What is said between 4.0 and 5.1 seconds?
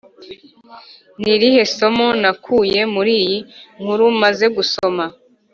maze gusoma